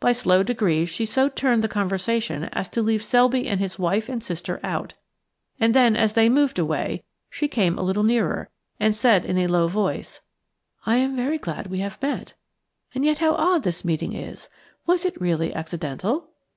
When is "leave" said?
2.82-3.04